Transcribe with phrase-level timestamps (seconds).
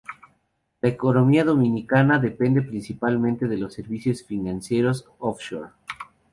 [0.81, 5.69] La economía de Dominica depende principalmente de los servicios financieros offshore.